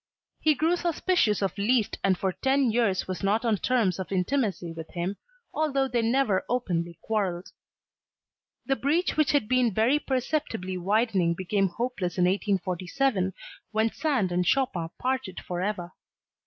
[0.39, 4.73] He grew suspicious of Liszt and for ten years was not on terms of intimacy
[4.75, 5.17] with him
[5.53, 7.51] although they never openly quarrelled.
[8.65, 13.33] The breach which had been very perceptibly widening became hopeless in 1847,
[13.69, 15.93] when Sand and Chopin parted forever.